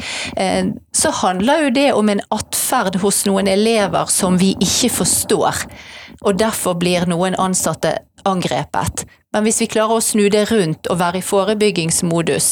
Så 0.94 1.10
handler 1.22 1.66
jo 1.66 1.72
det 1.74 1.88
om 1.96 2.08
en 2.12 2.20
atferd 2.34 2.98
hos 3.02 3.22
noen 3.28 3.48
elever 3.50 4.10
som 4.12 4.38
vi 4.40 4.52
ikke 4.60 4.90
forstår. 5.00 5.64
Og 6.22 6.38
derfor 6.38 6.76
blir 6.78 7.06
noen 7.10 7.36
ansatte 7.40 7.96
angrepet. 8.28 9.04
Men 9.32 9.46
hvis 9.46 9.62
vi 9.62 9.68
klarer 9.72 9.96
å 9.96 10.04
snu 10.04 10.26
det 10.32 10.44
rundt 10.50 10.88
og 10.92 10.98
være 11.00 11.22
i 11.22 11.24
forebyggingsmodus, 11.24 12.48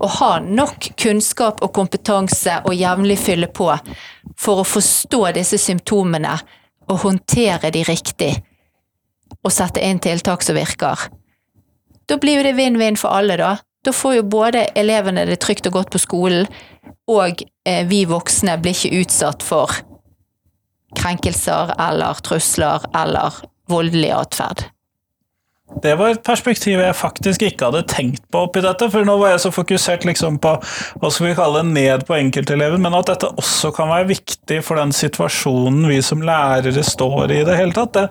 og 0.00 0.16
ha 0.18 0.32
nok 0.44 0.90
kunnskap 1.00 1.62
og 1.64 1.72
kompetanse 1.76 2.60
og 2.64 2.76
jevnlig 2.76 3.18
fylle 3.22 3.48
på 3.48 3.70
for 4.38 4.60
å 4.60 4.68
forstå 4.68 5.22
disse 5.38 5.60
symptomene 5.60 6.36
og 6.90 7.02
håndtere 7.06 7.72
de 7.72 7.84
riktig, 7.88 8.34
og 9.40 9.54
sette 9.54 9.80
inn 9.80 10.02
tiltak 10.02 10.44
som 10.44 10.58
virker, 10.58 11.08
da 12.10 12.18
blir 12.18 12.40
jo 12.40 12.46
det 12.48 12.56
vinn-vinn 12.58 12.98
for 12.98 13.14
alle, 13.14 13.36
da. 13.38 13.54
Da 13.86 13.92
får 13.94 14.16
jo 14.18 14.24
både 14.28 14.66
elevene 14.76 15.22
det 15.28 15.38
trygt 15.40 15.68
og 15.70 15.78
godt 15.78 15.92
på 15.94 16.00
skolen, 16.02 16.48
og 17.08 17.40
eh, 17.64 17.86
vi 17.88 18.02
voksne 18.10 18.56
blir 18.60 18.74
ikke 18.74 19.04
utsatt 19.04 19.46
for 19.46 19.78
krenkelser 20.98 21.74
eller 21.78 22.18
trusler 22.26 22.84
eller 22.98 23.40
voldelig 23.70 24.10
atferd. 24.16 24.66
Det 25.78 25.92
var 25.96 26.10
et 26.10 26.22
perspektiv 26.26 26.80
jeg 26.82 26.96
faktisk 26.98 27.44
ikke 27.46 27.68
hadde 27.68 27.84
tenkt 27.88 28.24
på 28.32 28.42
oppi 28.46 28.62
dette, 28.64 28.88
for 28.90 29.06
nå 29.06 29.14
var 29.20 29.34
jeg 29.34 29.42
så 29.44 29.52
fokusert 29.54 30.04
liksom 30.08 30.40
på 30.42 30.56
hva 30.58 31.10
skal 31.12 31.28
vi 31.28 31.36
kalle 31.38 31.62
ned 31.68 32.04
på 32.08 32.16
enkelteleven, 32.18 32.82
men 32.82 32.96
at 32.98 33.12
dette 33.12 33.30
også 33.40 33.70
kan 33.76 33.92
være 33.92 34.08
viktig 34.10 34.60
for 34.66 34.80
den 34.80 34.92
situasjonen 34.96 35.86
vi 35.88 36.00
som 36.04 36.24
lærere 36.26 36.84
står 36.84 37.30
i 37.30 37.40
i 37.40 37.46
det 37.46 37.56
hele 37.56 37.72
tatt, 37.76 37.94
den, 37.96 38.10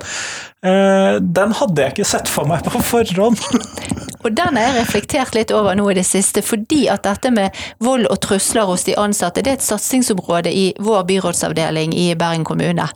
eh, 0.66 1.20
den 1.20 1.54
hadde 1.60 1.84
jeg 1.84 1.94
ikke 1.94 2.08
sett 2.08 2.32
for 2.32 2.50
meg 2.50 2.64
på 2.66 2.82
forhånd. 2.82 3.44
Og 4.24 4.34
den 4.36 4.58
har 4.58 4.66
jeg 4.70 4.80
reflektert 4.80 5.36
litt 5.38 5.54
over 5.56 5.78
nå 5.80 5.86
i 5.92 6.00
det 6.00 6.08
siste, 6.08 6.42
fordi 6.44 6.88
at 6.92 7.06
dette 7.08 7.32
med 7.32 7.56
vold 7.84 8.08
og 8.10 8.20
trusler 8.24 8.68
hos 8.68 8.88
de 8.88 8.98
ansatte, 9.00 9.44
det 9.44 9.54
er 9.54 9.60
et 9.60 9.68
satsingsområde 9.68 10.52
i 10.52 10.66
vår 10.80 11.06
byrådsavdeling 11.12 11.96
i 11.96 12.10
Bergen 12.20 12.48
kommune. 12.48 12.90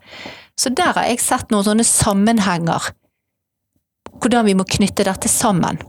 Så 0.59 0.73
der 0.75 0.91
har 0.97 1.07
jeg 1.07 1.23
sett 1.23 1.53
noen 1.53 1.65
sånne 1.67 1.87
sammenhenger 1.87 2.91
hvordan 4.21 4.45
vi 4.45 4.55
må 4.57 4.65
knytte 4.67 5.05
dette 5.07 5.31
sammen. 5.31 5.79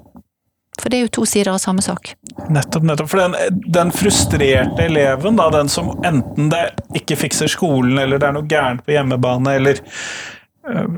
For 0.80 0.90
det 0.90 0.98
er 0.98 1.04
jo 1.06 1.12
to 1.20 1.24
sider 1.28 1.52
av 1.52 1.60
samme 1.62 1.82
sak. 1.84 2.14
Nettopp, 2.50 2.82
nettopp. 2.88 3.10
For 3.10 3.22
den, 3.22 3.36
den, 3.72 3.92
frustrerte 3.94 4.84
eleven, 4.84 5.38
da, 5.38 5.46
den 5.54 5.70
som 5.70 5.92
enten 6.04 6.50
det 6.52 6.64
ikke 6.98 7.18
fikser 7.20 7.50
skolen, 7.50 7.98
eller 8.02 8.18
det 8.18 8.28
er 8.28 8.36
noe 8.36 8.48
gærent 8.50 8.82
på 8.86 8.96
hjemmebane, 8.96 9.54
eller 9.60 9.80
øh, 10.68 10.96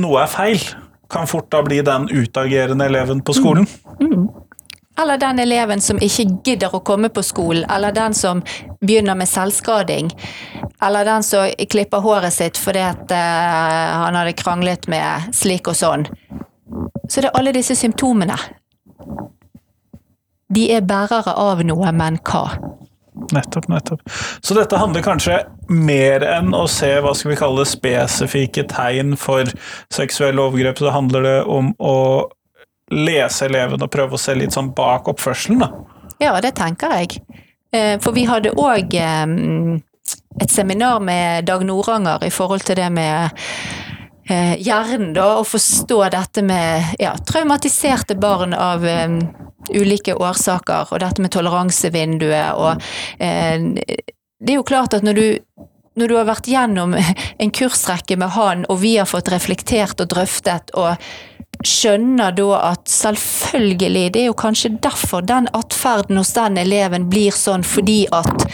noe 0.00 0.22
er 0.24 0.32
feil, 0.32 0.64
kan 1.12 1.28
fort 1.28 1.50
da 1.52 1.60
bli 1.64 1.82
den 1.84 2.08
utagerende 2.08 2.88
eleven 2.88 3.20
på 3.24 3.36
skolen. 3.36 3.68
Mm. 4.00 4.08
Mm. 4.08 4.26
Eller 4.98 5.18
den 5.18 5.38
eleven 5.38 5.80
som 5.80 6.00
ikke 6.02 6.26
gidder 6.44 6.74
å 6.74 6.82
komme 6.82 7.08
på 7.08 7.22
skolen, 7.22 7.64
eller 7.70 7.94
den 7.94 8.14
som 8.14 8.42
begynner 8.80 9.14
med 9.14 9.30
selvskading. 9.30 10.10
Eller 10.82 11.04
den 11.06 11.22
som 11.22 11.46
klipper 11.70 12.02
håret 12.02 12.34
sitt 12.34 12.58
fordi 12.58 12.82
at 12.86 13.10
uh, 13.14 14.04
han 14.04 14.18
hadde 14.18 14.36
kranglet 14.38 14.88
med 14.90 15.34
slik 15.34 15.70
og 15.70 15.78
sånn. 15.78 16.08
Så 17.08 17.22
det 17.22 17.30
er 17.30 17.38
alle 17.38 17.54
disse 17.56 17.76
symptomene. 17.78 18.36
De 20.48 20.68
er 20.72 20.84
bærere 20.86 21.34
av 21.36 21.62
noe, 21.66 21.92
men 21.92 22.18
hva? 22.24 22.44
Nettopp, 23.34 23.66
nettopp. 23.68 24.02
Så 24.40 24.54
dette 24.56 24.78
handler 24.78 25.04
kanskje 25.04 25.40
mer 25.68 26.24
enn 26.24 26.54
å 26.56 26.64
se 26.70 26.90
hva 27.02 27.12
skal 27.16 27.32
vi 27.32 27.38
kalle 27.40 27.66
spesifikke 27.68 28.64
tegn 28.70 29.16
for 29.20 29.50
seksuelle 29.92 30.42
overgrep, 30.42 30.80
så 30.80 30.94
handler 30.94 31.26
det 31.26 31.38
om 31.50 31.72
å 31.78 31.96
lese 32.90 33.46
eleven 33.48 33.82
og 33.84 33.90
prøve 33.92 34.16
å 34.16 34.20
se 34.20 34.34
litt 34.36 34.54
sånn 34.56 34.72
bak 34.76 35.08
oppførselen, 35.12 35.64
da? 35.64 35.70
Ja, 36.22 36.32
det 36.42 36.54
tenker 36.58 36.94
jeg. 36.98 37.20
Eh, 37.72 37.96
for 38.02 38.16
vi 38.16 38.24
hadde 38.28 38.54
òg 38.58 38.96
et 38.98 40.50
seminar 40.50 41.00
med 41.04 41.46
Dag 41.46 41.64
Noranger 41.66 42.24
i 42.26 42.32
forhold 42.32 42.64
til 42.66 42.78
det 42.80 42.88
med 42.94 43.38
eh, 44.30 44.54
hjernen, 44.56 45.12
da, 45.16 45.28
å 45.38 45.46
forstå 45.46 46.00
dette 46.14 46.44
med 46.46 46.98
ja, 47.02 47.14
traumatiserte 47.28 48.16
barn 48.18 48.56
av 48.56 48.86
ulike 49.68 50.14
årsaker, 50.16 50.92
og 50.92 51.02
dette 51.04 51.22
med 51.22 51.34
toleransevinduet 51.34 52.56
og 52.56 52.86
Det 54.38 54.52
er 54.52 54.54
jo 54.54 54.62
klart 54.62 54.94
at 54.94 55.02
når 55.02 55.18
du 55.18 55.66
når 55.98 56.08
du 56.08 56.14
har 56.18 56.28
vært 56.28 56.48
gjennom 56.50 56.94
en 57.42 57.54
kursrekke 57.54 58.18
med 58.20 58.34
han, 58.36 58.64
og 58.70 58.82
vi 58.84 58.96
har 58.98 59.08
fått 59.08 59.32
reflektert 59.32 60.00
og 60.02 60.10
drøftet 60.12 60.74
og 60.78 60.94
skjønner 61.66 62.32
da 62.32 62.48
at 62.70 62.88
selvfølgelig, 62.88 64.12
det 64.14 64.20
er 64.20 64.28
jo 64.28 64.36
kanskje 64.38 64.70
derfor 64.82 65.24
den 65.26 65.48
atferden 65.56 66.20
hos 66.20 66.32
den 66.36 66.58
eleven 66.60 67.08
blir 67.10 67.34
sånn, 67.34 67.64
fordi 67.66 68.04
at 68.14 68.46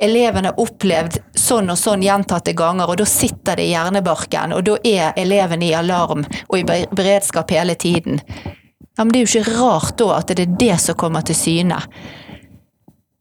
eleven 0.00 0.48
har 0.48 0.60
opplevd 0.60 1.18
sånn 1.36 1.68
og 1.70 1.78
sånn 1.78 2.04
gjentatte 2.06 2.54
ganger, 2.56 2.88
og 2.88 3.00
da 3.00 3.08
sitter 3.08 3.58
det 3.58 3.68
i 3.68 3.74
hjernebarken, 3.74 4.54
og 4.56 4.64
da 4.68 4.78
er 4.86 5.18
eleven 5.20 5.64
i 5.66 5.74
alarm 5.76 6.24
og 6.24 6.56
i 6.58 6.64
beredskap 6.64 7.52
hele 7.52 7.76
tiden. 7.76 8.22
Ja, 8.98 9.04
men 9.04 9.12
det 9.12 9.20
er 9.20 9.26
jo 9.26 9.42
ikke 9.42 9.58
rart 9.60 9.98
da 10.00 10.10
at 10.16 10.32
det 10.32 10.46
er 10.46 10.56
det 10.58 10.80
som 10.82 10.98
kommer 10.98 11.26
til 11.26 11.36
syne. 11.38 11.82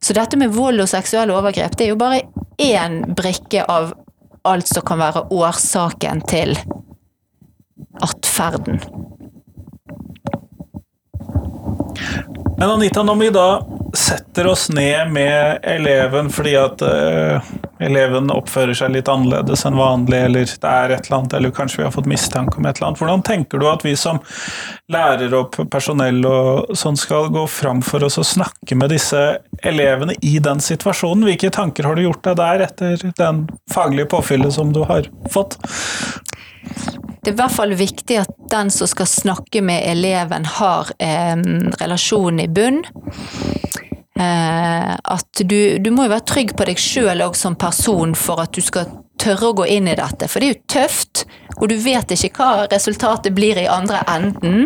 Så 0.02 0.14
dette 0.16 0.38
med 0.40 0.54
vold 0.56 0.82
og 0.82 0.90
seksuelle 0.90 1.36
overgrep, 1.36 1.76
det 1.76 1.88
er 1.88 1.92
jo 1.92 2.00
bare 2.00 2.24
én 2.62 3.02
brikke 3.18 3.66
av 3.68 3.92
alt 4.48 4.70
som 4.70 4.86
kan 4.88 5.02
være 5.02 5.28
årsaken 5.34 6.24
til 6.30 6.56
atferden. 8.06 8.80
Men 12.58 12.70
Anita, 12.70 13.04
når 13.06 13.20
vi 13.22 13.30
da 13.36 13.48
setter 13.98 14.48
oss 14.48 14.70
ned 14.70 15.12
med 15.14 15.60
eleven 15.64 16.30
fordi 16.34 16.54
at 16.60 16.82
uh, 16.84 17.46
eleven 17.84 18.32
oppfører 18.34 18.76
seg 18.78 18.94
litt 18.96 19.10
annerledes 19.12 19.64
enn 19.68 19.78
vanlig, 19.78 20.20
eller 20.28 20.50
det 20.50 20.72
er 20.72 20.94
et 20.94 21.08
eller 21.08 21.18
annet, 21.20 21.36
eller 21.38 21.54
kanskje 21.56 21.82
vi 21.82 21.86
har 21.86 21.94
fått 21.94 22.10
mistanke 22.10 22.58
om 22.58 22.66
et 22.66 22.78
eller 22.78 22.90
annet, 22.90 23.02
hvordan 23.02 23.26
tenker 23.28 23.62
du 23.62 23.68
at 23.70 23.86
vi 23.86 23.94
som 24.00 24.20
lærere 24.94 25.44
og 25.44 25.58
personell 25.72 26.24
og 26.28 26.78
sånn 26.78 26.98
skal 27.00 27.30
gå 27.34 27.46
fram 27.52 27.84
for 27.86 28.06
oss 28.08 28.20
og 28.22 28.28
snakke 28.28 28.78
med 28.78 28.94
disse 28.96 29.24
elevene 29.66 30.18
i 30.26 30.38
den 30.44 30.62
situasjonen? 30.64 31.28
Hvilke 31.30 31.54
tanker 31.54 31.88
har 31.88 31.98
du 31.98 32.08
gjort 32.08 32.26
deg 32.28 32.40
der 32.42 32.66
etter 32.68 33.06
den 33.22 33.46
faglige 33.74 34.10
påfyllet 34.14 34.58
som 34.58 34.74
du 34.76 34.84
har 34.90 35.10
fått? 35.34 35.60
Det 37.28 37.34
er 37.34 37.36
i 37.36 37.40
hvert 37.42 37.58
fall 37.58 37.74
viktig 37.76 38.20
at 38.22 38.30
den 38.52 38.70
som 38.72 38.88
skal 38.88 39.10
snakke 39.10 39.62
med 39.66 39.84
eleven, 39.90 40.46
har 40.48 40.94
eh, 41.04 41.36
relasjonen 41.82 42.46
i 42.46 42.48
bunn. 42.48 42.86
Eh, 44.16 44.94
at 44.96 45.42
du, 45.44 45.78
du 45.78 45.92
må 45.92 46.08
jo 46.08 46.14
være 46.14 46.28
trygg 46.32 46.54
på 46.58 46.66
deg 46.70 46.80
sjøl 46.80 47.26
òg 47.26 47.36
som 47.36 47.58
person 47.60 48.16
for 48.16 48.42
at 48.46 48.56
du 48.56 48.64
skal 48.64 48.88
tørre 49.20 49.52
å 49.52 49.58
gå 49.60 49.68
inn 49.76 49.90
i 49.92 49.98
dette. 50.00 50.30
For 50.32 50.40
det 50.40 50.48
er 50.48 50.56
jo 50.56 50.64
tøft, 50.78 51.26
og 51.58 51.68
du 51.70 51.76
vet 51.84 52.16
ikke 52.16 52.32
hva 52.40 52.70
resultatet 52.72 53.36
blir 53.36 53.60
i 53.60 53.68
andre 53.70 54.06
enden. 54.08 54.64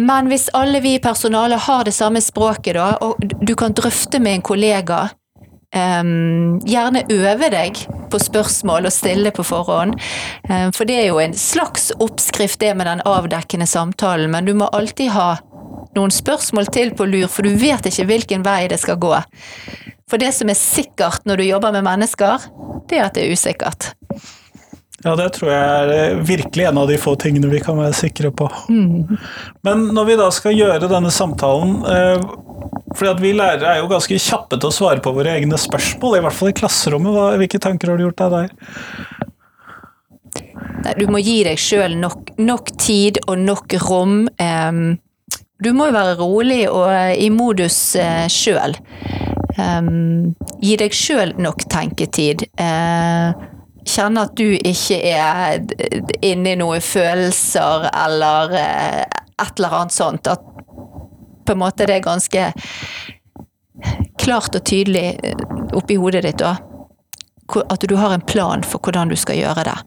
Men 0.00 0.28
hvis 0.30 0.48
alle 0.56 0.80
vi 0.84 0.94
i 0.96 1.02
personalet 1.02 1.64
har 1.66 1.88
det 1.88 1.94
samme 1.96 2.20
språket, 2.22 2.76
da, 2.76 2.92
og 3.00 3.16
du 3.20 3.56
kan 3.58 3.74
drøfte 3.76 4.20
med 4.22 4.38
en 4.38 4.46
kollega 4.46 5.06
Um, 5.70 6.58
gjerne 6.66 7.04
øve 7.14 7.46
deg 7.52 7.76
på 8.10 8.18
spørsmål 8.18 8.88
og 8.88 8.94
stille 8.94 9.30
på 9.30 9.44
forhånd. 9.46 9.94
Um, 10.48 10.72
for 10.74 10.88
det 10.88 10.96
er 10.98 11.06
jo 11.12 11.20
en 11.22 11.36
slags 11.38 11.92
oppskrift, 12.02 12.58
det 12.60 12.74
med 12.74 12.90
den 12.90 13.04
avdekkende 13.06 13.68
samtalen, 13.70 14.32
men 14.34 14.48
du 14.48 14.54
må 14.58 14.66
alltid 14.74 15.12
ha 15.14 15.36
noen 15.94 16.10
spørsmål 16.14 16.70
til 16.74 16.90
på 16.98 17.06
lur, 17.06 17.28
for 17.30 17.46
du 17.46 17.54
vet 17.58 17.86
ikke 17.86 18.08
hvilken 18.10 18.46
vei 18.46 18.64
det 18.70 18.80
skal 18.82 18.98
gå. 18.98 19.14
For 20.10 20.18
det 20.18 20.32
som 20.34 20.50
er 20.50 20.58
sikkert 20.58 21.26
når 21.28 21.38
du 21.38 21.46
jobber 21.46 21.74
med 21.78 21.86
mennesker, 21.86 22.50
det 22.90 22.98
er 22.98 23.06
at 23.06 23.14
det 23.14 23.28
er 23.28 23.34
usikkert. 23.38 23.92
Ja, 25.04 25.14
det 25.16 25.30
tror 25.36 25.48
jeg 25.48 25.64
er 25.64 25.92
eh, 25.94 26.18
virkelig 26.28 26.66
en 26.68 26.78
av 26.82 26.90
de 26.90 26.98
få 27.00 27.14
tingene 27.20 27.48
vi 27.52 27.62
kan 27.64 27.78
være 27.80 27.96
sikre 27.96 28.32
på. 28.36 28.50
Mm. 28.68 29.16
Men 29.64 29.86
når 29.96 30.10
vi 30.10 30.18
da 30.20 30.28
skal 30.34 30.58
gjøre 30.58 30.90
denne 30.92 31.12
samtalen 31.14 31.80
for 32.90 33.06
fordi 33.06 33.10
at 33.10 33.20
Vi 33.22 33.32
lærere 33.32 33.70
er 33.70 33.78
jo 33.78 33.90
ganske 33.90 34.18
kjappe 34.18 34.58
til 34.58 34.66
å 34.66 34.74
svare 34.74 35.02
på 35.02 35.12
våre 35.14 35.36
egne 35.38 35.58
spørsmål, 35.60 36.16
i 36.18 36.22
hvert 36.24 36.34
fall 36.34 36.50
i 36.50 36.56
klasserommet. 36.58 37.18
Hvilke 37.38 37.60
tanker 37.62 37.92
har 37.92 38.00
du 38.00 38.02
gjort 38.02 38.18
deg 38.18 38.34
der? 38.34 38.48
Nei, 40.84 40.94
du 40.98 41.06
må 41.12 41.20
gi 41.22 41.36
deg 41.46 41.60
sjøl 41.60 41.94
nok, 42.00 42.34
nok, 42.40 42.72
tid 42.80 43.20
og 43.28 43.38
nok 43.44 43.76
rom. 43.84 44.16
Um, 44.40 44.98
du 45.62 45.70
må 45.76 45.90
jo 45.90 45.96
være 45.96 46.16
rolig 46.18 46.62
og 46.72 46.90
i 47.14 47.28
modus 47.30 47.78
uh, 48.00 48.26
sjøl. 48.32 48.74
Um, 49.60 50.32
gi 50.64 50.76
deg 50.80 50.96
sjøl 50.96 51.36
nok 51.38 51.66
tenketid. 51.70 52.48
Uh, 52.58 53.36
kjenne 53.86 54.26
at 54.26 54.36
du 54.36 54.52
ikke 54.56 54.98
er 55.10 55.60
inne 56.24 56.54
i 56.54 56.58
noen 56.60 56.84
følelser 56.84 57.88
eller 57.90 58.54
uh, 58.54 59.02
et 59.40 59.58
eller 59.58 59.76
annet 59.80 59.96
sånt. 59.96 60.30
At 60.30 60.44
på 61.46 61.54
en 61.54 61.62
måte 61.62 61.86
det 61.88 61.98
er 61.98 62.04
ganske 62.04 62.50
klart 64.20 64.54
og 64.54 64.64
tydelig 64.68 65.16
eh, 65.24 65.46
oppi 65.76 65.96
hodet 65.96 66.26
ditt 66.26 66.42
da. 66.42 66.56
At 67.66 67.86
du 67.88 67.96
har 67.98 68.12
en 68.14 68.26
plan 68.26 68.62
for 68.62 68.82
hvordan 68.84 69.10
du 69.10 69.16
skal 69.18 69.40
gjøre 69.40 69.64
det. 69.66 69.78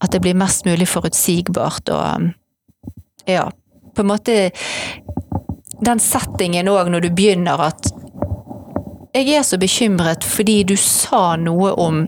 At 0.00 0.12
det 0.12 0.20
blir 0.22 0.38
mest 0.38 0.68
mulig 0.68 0.86
forutsigbart 0.88 1.90
og 1.90 2.30
ja, 3.26 3.48
på 3.94 4.04
en 4.04 4.10
måte 4.10 4.36
den 5.80 6.02
settingen 6.02 6.68
òg 6.68 6.90
når 6.92 7.06
du 7.06 7.10
begynner 7.16 7.62
at 7.70 7.90
jeg 9.16 9.32
er 9.34 9.44
så 9.46 9.58
bekymret 9.58 10.24
fordi 10.26 10.60
du 10.68 10.76
sa 10.78 11.34
noe 11.40 11.72
om 11.80 12.04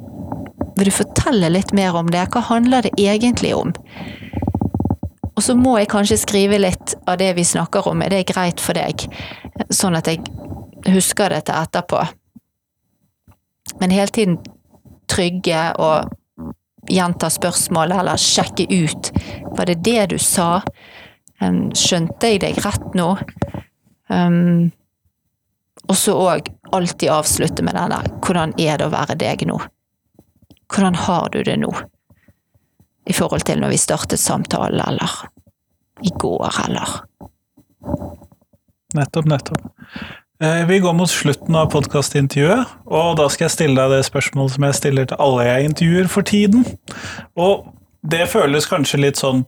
Vil 0.77 0.89
du 0.89 0.95
fortelle 0.95 1.51
litt 1.53 1.73
mer 1.77 1.97
om 1.99 2.09
det? 2.11 2.25
Hva 2.33 2.45
handler 2.49 2.87
det 2.87 2.95
egentlig 3.01 3.55
om? 3.57 3.75
Og 5.33 5.45
så 5.45 5.57
må 5.57 5.77
jeg 5.81 5.91
kanskje 5.93 6.21
skrive 6.21 6.61
litt 6.61 6.95
av 7.09 7.19
det 7.21 7.33
vi 7.39 7.45
snakker 7.45 7.89
om, 7.89 8.03
er 8.03 8.13
det 8.13 8.27
greit 8.31 8.61
for 8.61 8.77
deg? 8.77 9.07
Sånn 9.73 9.97
at 9.99 10.09
jeg 10.11 10.21
husker 10.93 11.33
det 11.33 11.47
til 11.49 11.59
etterpå. 11.59 12.03
Men 13.81 13.95
hele 13.95 14.13
tiden 14.13 14.37
trygge 15.11 15.71
og 15.81 16.13
gjenta 16.91 17.31
spørsmålet, 17.31 17.99
eller 18.03 18.21
sjekke 18.21 18.67
ut. 18.71 19.13
Var 19.57 19.71
det 19.71 19.81
det 19.87 20.07
du 20.13 20.19
sa? 20.21 20.63
Skjønte 21.41 22.31
jeg 22.31 22.43
deg 22.43 22.59
rett 22.63 22.95
nå? 22.99 23.15
Um, 24.13 24.71
og 25.89 25.97
så 25.99 26.15
òg 26.15 26.51
alltid 26.77 27.11
avslutte 27.11 27.65
med 27.65 27.75
den 27.79 27.95
der 27.95 28.11
Hvordan 28.21 28.53
er 28.61 28.77
det 28.79 28.87
å 28.87 28.93
være 28.93 29.17
deg 29.19 29.47
nå? 29.49 29.57
Hvordan 30.73 30.97
har 31.07 31.29
du 31.33 31.43
det 31.47 31.59
nå? 31.61 31.73
i 33.05 33.15
forhold 33.17 33.47
til 33.47 33.63
når 33.63 33.75
vi 33.75 33.81
startet 33.81 34.21
samtalen, 34.21 34.81
eller 34.87 35.23
i 36.03 36.13
går, 36.19 36.49
eller 36.67 36.99
Nettopp, 38.93 39.25
nettopp. 39.25 39.63
Eh, 40.43 40.67
vi 40.69 40.77
går 40.85 40.93
mot 40.93 41.09
slutten 41.09 41.57
av 41.57 41.71
podkastintervjuet, 41.73 42.75
og 42.93 43.15
da 43.17 43.29
skal 43.33 43.47
jeg 43.47 43.55
stille 43.55 43.79
deg 43.79 43.95
det 43.95 44.03
spørsmålet 44.05 44.53
som 44.53 44.67
jeg 44.67 44.77
stiller 44.77 45.09
til 45.09 45.23
alle 45.25 45.47
jeg 45.47 45.71
intervjuer 45.71 46.11
for 46.13 46.29
tiden. 46.29 46.67
Og 47.41 47.71
det 48.05 48.27
føles 48.29 48.69
kanskje 48.69 49.01
litt 49.01 49.23
sånn 49.23 49.47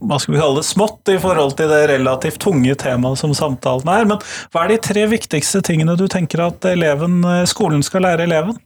hva 0.00 0.16
skal 0.22 0.36
vi 0.36 0.40
kalle 0.40 0.60
det, 0.62 0.64
smått 0.64 1.10
i 1.10 1.18
forhold 1.20 1.56
til 1.58 1.68
det 1.68 1.82
relativt 1.90 2.40
tunge 2.40 2.74
temaet 2.80 3.20
som 3.20 3.34
samtalen 3.36 3.90
er, 3.92 4.08
men 4.08 4.22
hva 4.54 4.64
er 4.64 4.72
de 4.72 4.80
tre 4.88 5.04
viktigste 5.10 5.60
tingene 5.66 5.98
du 5.98 6.06
tenker 6.08 6.46
at 6.46 6.64
eleven, 6.70 7.20
eh, 7.28 7.44
skolen 7.50 7.84
skal 7.84 8.06
lære 8.06 8.24
eleven? 8.30 8.56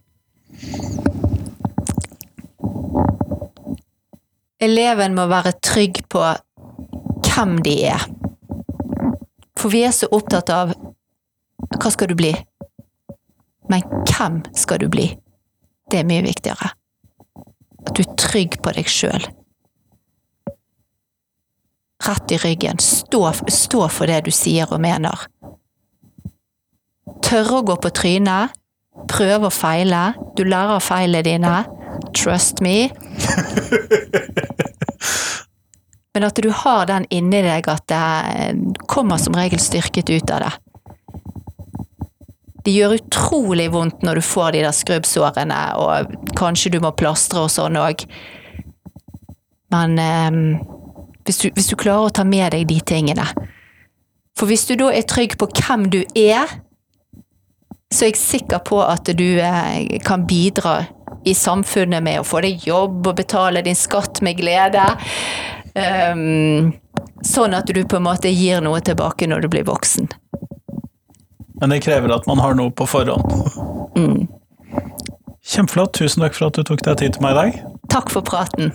Eleven 4.63 5.15
må 5.17 5.27
være 5.31 5.57
trygg 5.65 6.03
på 6.13 6.25
hvem 7.27 7.59
de 7.65 7.77
er. 7.93 8.05
For 9.57 9.73
vi 9.73 9.85
er 9.87 9.95
så 9.97 10.09
opptatt 10.13 10.53
av 10.53 10.75
hva 11.77 11.93
skal 11.93 12.11
du 12.11 12.17
bli? 12.19 12.33
Men 13.71 13.87
hvem 14.07 14.43
skal 14.57 14.81
du 14.81 14.89
bli? 14.93 15.09
Det 15.91 16.01
er 16.01 16.09
mye 16.09 16.25
viktigere. 16.27 16.73
At 17.87 17.95
du 17.95 18.03
er 18.03 18.15
trygg 18.19 18.59
på 18.63 18.73
deg 18.77 18.89
sjøl. 18.91 19.27
Rett 22.07 22.35
i 22.35 22.39
ryggen. 22.39 22.79
Stå, 22.83 23.23
stå, 23.51 23.87
for 23.91 24.11
det 24.11 24.27
du 24.27 24.33
sier 24.35 24.71
og 24.71 24.83
mener. 24.85 25.27
Tørre 27.25 27.61
å 27.61 27.67
gå 27.67 27.79
på 27.83 27.93
trynet. 27.95 28.55
Prøve 29.11 29.49
og 29.49 29.55
feile. 29.55 30.13
Du 30.39 30.45
lærer 30.45 30.77
av 30.77 30.85
feilene 30.85 31.25
dine. 31.27 31.55
Trust 32.17 32.61
me. 32.65 32.91
Men 36.17 36.25
at 36.25 36.37
du 36.41 36.49
har 36.51 36.87
den 36.89 37.05
inni 37.13 37.43
deg 37.45 37.67
at 37.69 37.85
det 37.93 38.79
kommer 38.89 39.21
som 39.21 39.37
regel 39.37 39.61
styrket 39.61 40.09
ut 40.09 40.31
av 40.33 40.47
det. 40.47 40.53
Det 42.65 42.73
gjør 42.73 42.97
utrolig 42.97 43.69
vondt 43.71 44.01
når 44.03 44.19
du 44.19 44.25
får 44.25 44.57
de 44.57 44.63
der 44.65 44.73
skrubbsårene, 44.75 45.59
og 45.77 46.17
kanskje 46.39 46.73
du 46.73 46.81
må 46.81 46.91
plastre 46.97 47.45
og 47.45 47.53
sånn 47.53 47.77
òg. 47.79 48.07
Men 49.77 49.99
eh, 50.01 50.41
hvis, 51.29 51.43
du, 51.43 51.51
hvis 51.53 51.69
du 51.69 51.77
klarer 51.77 52.09
å 52.09 52.17
ta 52.17 52.25
med 52.25 52.49
deg 52.55 52.65
de 52.71 52.79
tingene 52.87 53.25
For 54.39 54.47
hvis 54.47 54.65
du 54.69 54.77
da 54.79 54.93
er 54.95 55.05
trygg 55.11 55.35
på 55.41 55.49
hvem 55.51 55.89
du 55.91 55.99
er, 56.15 56.47
så 57.93 58.07
er 58.07 58.13
jeg 58.13 58.21
sikker 58.21 58.63
på 58.65 58.79
at 58.85 59.11
du 59.19 59.27
eh, 59.43 59.99
kan 60.07 60.25
bidra 60.29 60.79
i 61.27 61.35
samfunnet 61.35 62.05
med 62.07 62.21
å 62.23 62.27
få 62.27 62.41
deg 62.45 62.67
jobb 62.67 63.07
og 63.11 63.17
betale 63.19 63.63
din 63.67 63.79
skatt 63.79 64.23
med 64.23 64.39
glede. 64.39 64.85
Um, 65.75 66.73
sånn 67.27 67.57
at 67.57 67.69
du 67.69 67.83
på 67.85 67.99
en 67.99 68.07
måte 68.07 68.31
gir 68.31 68.63
noe 68.65 68.81
tilbake 68.85 69.29
når 69.29 69.45
du 69.45 69.51
blir 69.57 69.67
voksen. 69.67 70.09
Men 71.61 71.73
det 71.73 71.83
krever 71.87 72.13
at 72.15 72.29
man 72.31 72.39
har 72.39 72.55
noe 72.55 72.71
på 72.71 72.87
forhånd. 72.89 73.27
Mm. 73.97 74.27
Kjempeflott. 75.47 75.95
Tusen 75.99 76.23
takk 76.23 76.37
for 76.37 76.51
at 76.51 76.59
du 76.59 76.67
tok 76.67 76.85
deg 76.85 77.01
tid 77.01 77.17
til 77.17 77.25
meg 77.25 77.35
i 77.35 77.41
dag. 77.41 77.61
Takk 77.93 78.13
for 78.13 78.27
praten. 78.27 78.75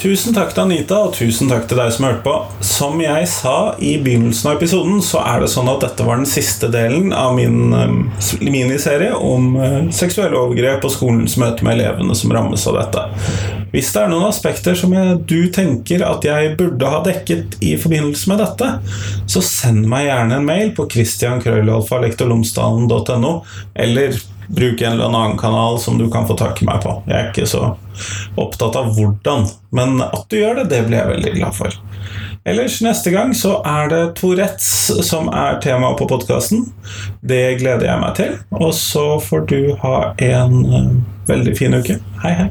Tusen 0.00 0.32
takk 0.32 0.54
til 0.56 0.62
Anita, 0.62 0.96
og 1.04 1.10
tusen 1.12 1.50
takk 1.50 1.66
til 1.68 1.76
deg 1.76 1.90
som 1.92 2.06
hørte 2.06 2.22
på. 2.24 2.32
Som 2.64 3.02
jeg 3.04 3.26
sa 3.28 3.74
i 3.84 4.00
begynnelsen 4.00 4.48
av 4.48 4.56
episoden, 4.56 5.02
så 5.04 5.20
er 5.28 5.42
det 5.42 5.50
sånn 5.52 5.68
at 5.68 5.82
dette 5.84 6.06
var 6.06 6.16
den 6.16 6.30
siste 6.30 6.70
delen 6.72 7.12
av 7.12 7.34
min 7.36 7.74
um, 7.74 8.08
miniserie 8.40 9.12
om 9.12 9.56
uh, 9.60 9.92
seksuelle 9.92 10.40
overgrep 10.40 10.84
og 10.88 10.92
skolens 10.94 11.36
møte 11.42 11.64
med 11.66 11.74
elevene 11.76 12.14
som 12.16 12.32
rammes 12.32 12.64
av 12.70 12.76
dette. 12.80 13.02
Hvis 13.74 13.92
det 13.92 14.00
er 14.00 14.08
noen 14.14 14.30
aspekter 14.30 14.74
som 14.78 14.92
jeg, 14.96 15.20
du 15.28 15.52
tenker 15.52 16.00
at 16.08 16.24
jeg 16.24 16.56
burde 16.56 16.86
ha 16.88 17.04
dekket 17.04 17.60
i 17.60 17.76
forbindelse 17.76 18.24
med 18.32 18.40
dette, 18.40 18.80
så 19.28 19.44
send 19.44 19.84
meg 19.90 20.06
gjerne 20.08 20.36
en 20.40 20.48
mail 20.48 20.72
på 20.80 20.88
christiankrøllalfa.lektorlomsdalen.no, 20.96 23.44
eller 23.84 24.16
bruke 24.50 24.86
en 24.86 24.96
eller 24.96 25.10
annen 25.10 25.38
kanal 25.38 25.78
som 25.80 25.98
du 25.98 26.08
kan 26.10 26.26
få 26.28 26.36
tak 26.38 26.62
i 26.62 26.68
meg 26.68 26.82
på. 26.84 26.96
Jeg 27.06 27.16
er 27.16 27.30
ikke 27.30 27.48
så 27.50 27.74
opptatt 28.40 28.78
av 28.78 28.92
hvordan, 28.96 29.46
men 29.76 30.00
at 30.04 30.26
du 30.30 30.40
gjør 30.40 30.62
det, 30.62 30.70
det 30.72 30.84
blir 30.88 31.00
jeg 31.00 31.12
veldig 31.14 31.34
glad 31.38 31.56
for. 31.56 31.80
Ellers, 32.48 32.78
neste 32.80 33.12
gang 33.12 33.34
så 33.36 33.58
er 33.68 33.90
det 33.92 34.00
Tourettes 34.18 34.88
som 35.06 35.28
er 35.28 35.60
tema 35.60 35.92
på 35.98 36.08
podkasten. 36.08 36.64
Det 37.20 37.60
gleder 37.60 37.90
jeg 37.90 38.00
meg 38.00 38.16
til. 38.16 38.40
Og 38.56 38.72
så 38.74 39.04
får 39.20 39.44
du 39.52 39.60
ha 39.84 39.94
en 40.30 40.58
uh, 40.64 40.90
veldig 41.28 41.56
fin 41.58 41.76
uke. 41.76 42.00
Hei, 42.24 42.34
hei. 42.40 42.50